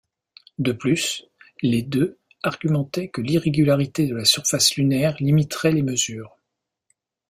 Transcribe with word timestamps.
De 0.57 0.71
plus, 0.71 1.25
les 1.61 1.83
deux 1.83 2.17
argumentaient 2.41 3.09
que 3.09 3.21
l'irrégularité 3.21 4.07
de 4.07 4.15
la 4.15 4.25
surface 4.25 4.75
lunaire 4.75 5.15
limiterait 5.19 5.71
les 5.73 5.83
mesures. 5.83 6.39